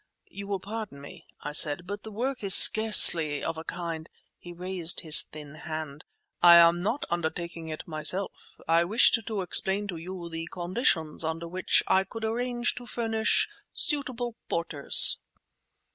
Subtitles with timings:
[0.31, 4.51] "You will pardon me," I said, "but the work is scarcely of a kind—" He
[4.51, 6.05] raised his thin hand.
[6.41, 8.55] "I am not undertaking it myself.
[8.67, 13.47] I wished to explain to you the conditions under which I could arrange to furnish
[13.73, 15.19] suitable porters."